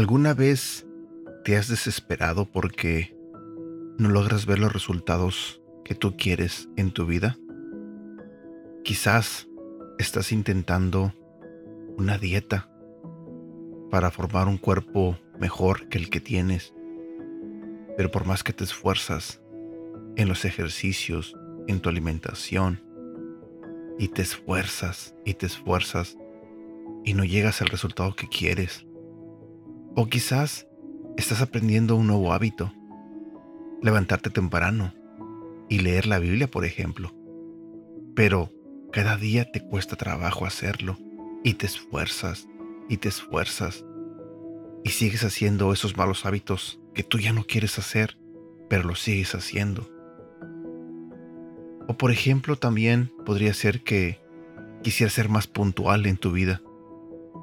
[0.00, 0.86] ¿Alguna vez
[1.44, 3.14] te has desesperado porque
[3.98, 7.36] no logras ver los resultados que tú quieres en tu vida?
[8.82, 9.48] Quizás
[9.98, 11.12] estás intentando
[11.98, 12.70] una dieta
[13.90, 16.74] para formar un cuerpo mejor que el que tienes,
[17.96, 19.40] pero por más que te esfuerzas
[20.16, 21.36] en los ejercicios,
[21.66, 22.82] en tu alimentación,
[23.98, 26.16] y te esfuerzas y te esfuerzas
[27.04, 28.86] y no llegas al resultado que quieres,
[29.96, 30.66] o quizás
[31.16, 32.72] estás aprendiendo un nuevo hábito.
[33.82, 34.92] Levantarte temprano
[35.68, 37.14] y leer la Biblia, por ejemplo.
[38.14, 38.52] Pero
[38.92, 40.98] cada día te cuesta trabajo hacerlo
[41.42, 42.46] y te esfuerzas
[42.88, 43.84] y te esfuerzas
[44.84, 48.18] y sigues haciendo esos malos hábitos que tú ya no quieres hacer,
[48.68, 49.90] pero lo sigues haciendo.
[51.88, 54.20] O por ejemplo también podría ser que
[54.82, 56.62] quisieras ser más puntual en tu vida,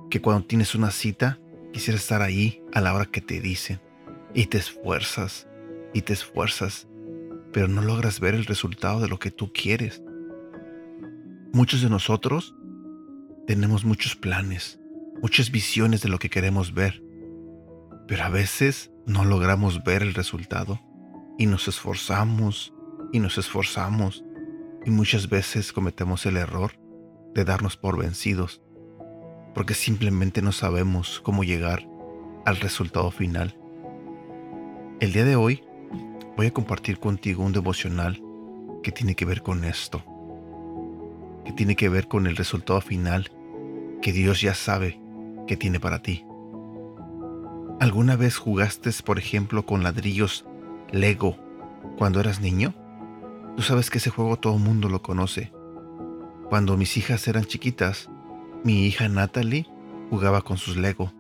[0.10, 1.40] que cuando tienes una cita
[1.78, 3.80] Quisiera estar ahí a la hora que te dicen
[4.34, 5.48] y te esfuerzas
[5.94, 6.88] y te esfuerzas,
[7.54, 10.02] pero no logras ver el resultado de lo que tú quieres.
[11.54, 12.56] Muchos de nosotros
[13.46, 14.80] tenemos muchos planes,
[15.22, 17.04] muchas visiones de lo que queremos ver,
[18.08, 20.80] pero a veces no logramos ver el resultado
[21.38, 22.74] y nos esforzamos
[23.12, 24.24] y nos esforzamos
[24.86, 26.74] y muchas veces cometemos el error
[27.34, 28.62] de darnos por vencidos
[29.54, 31.88] porque simplemente no sabemos cómo llegar
[32.46, 33.58] al resultado final.
[35.00, 35.64] El día de hoy
[36.36, 38.22] voy a compartir contigo un devocional
[38.84, 40.04] que tiene que ver con esto,
[41.44, 43.32] que tiene que ver con el resultado final
[44.02, 45.02] que Dios ya sabe
[45.48, 46.27] que tiene para ti.
[47.88, 50.44] ¿Alguna vez jugaste, por ejemplo, con ladrillos
[50.92, 51.38] Lego
[51.98, 52.74] cuando eras niño?
[53.56, 55.54] Tú sabes que ese juego todo el mundo lo conoce.
[56.50, 58.10] Cuando mis hijas eran chiquitas,
[58.66, 59.68] mi hija Natalie
[60.10, 61.14] jugaba con sus Lego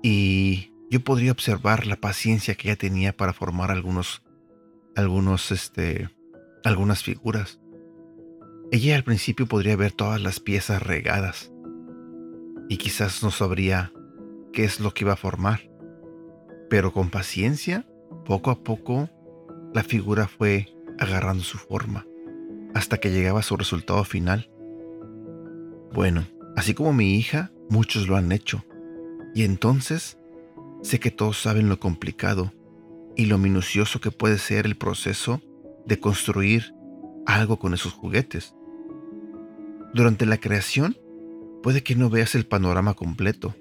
[0.00, 4.22] y yo podría observar la paciencia que ella tenía para formar algunos,
[4.94, 6.08] algunos, este,
[6.62, 7.58] algunas figuras.
[8.70, 11.50] Ella al principio podría ver todas las piezas regadas
[12.68, 13.92] y quizás no sabría
[14.54, 15.70] qué es lo que iba a formar,
[16.70, 17.86] pero con paciencia,
[18.24, 19.10] poco a poco,
[19.74, 22.06] la figura fue agarrando su forma
[22.74, 24.50] hasta que llegaba a su resultado final.
[25.92, 26.24] Bueno,
[26.56, 28.64] Así como mi hija, muchos lo han hecho.
[29.34, 30.18] Y entonces
[30.82, 32.52] sé que todos saben lo complicado
[33.16, 35.42] y lo minucioso que puede ser el proceso
[35.84, 36.74] de construir
[37.26, 38.54] algo con esos juguetes.
[39.92, 40.96] Durante la creación,
[41.62, 43.56] puede que no veas el panorama completo,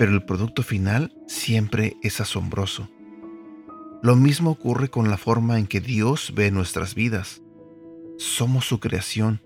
[0.00, 2.88] pero el producto final siempre es asombroso.
[4.02, 7.42] Lo mismo ocurre con la forma en que Dios ve nuestras vidas.
[8.16, 9.42] Somos su creación,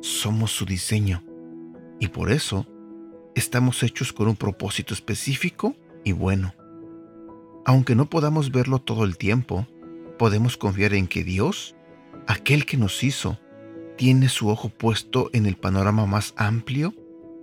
[0.00, 1.22] somos su diseño
[1.98, 2.66] y por eso
[3.34, 6.54] estamos hechos con un propósito específico y bueno.
[7.66, 9.66] Aunque no podamos verlo todo el tiempo,
[10.18, 11.76] podemos confiar en que Dios,
[12.26, 13.38] aquel que nos hizo,
[13.98, 16.94] tiene su ojo puesto en el panorama más amplio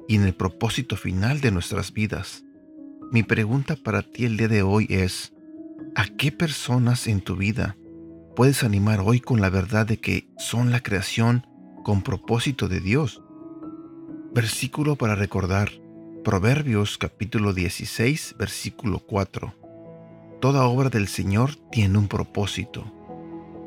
[0.08, 2.46] y en el propósito final de nuestras vidas.
[3.10, 5.34] Mi pregunta para ti el día de hoy es,
[5.96, 7.78] ¿a qué personas en tu vida
[8.36, 11.48] puedes animar hoy con la verdad de que son la creación
[11.86, 13.24] con propósito de Dios?
[14.34, 15.70] Versículo para recordar.
[16.26, 19.56] Proverbios capítulo 16, versículo 4.
[20.42, 22.94] Toda obra del Señor tiene un propósito.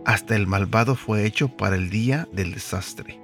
[0.04, 3.18] Hasta el malvado fue hecho para el día del desastre.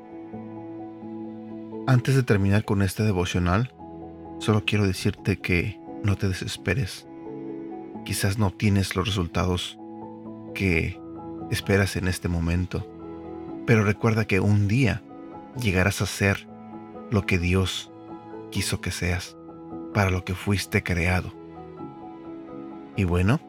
[1.86, 3.74] Antes de terminar con este devocional,
[4.38, 7.06] solo quiero decirte que no te desesperes.
[8.04, 9.78] Quizás no tienes los resultados
[10.54, 11.00] que
[11.50, 12.88] esperas en este momento,
[13.66, 15.02] pero recuerda que un día
[15.60, 16.48] llegarás a ser
[17.10, 17.92] lo que Dios
[18.50, 19.36] quiso que seas,
[19.92, 21.32] para lo que fuiste creado.
[22.96, 23.40] Y bueno,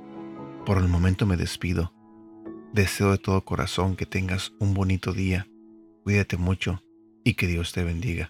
[0.65, 1.93] por el momento me despido.
[2.73, 5.47] Deseo de todo corazón que tengas un bonito día.
[6.03, 6.83] Cuídate mucho
[7.23, 8.29] y que Dios te bendiga.